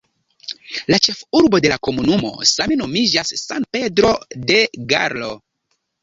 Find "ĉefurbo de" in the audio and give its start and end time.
1.07-1.69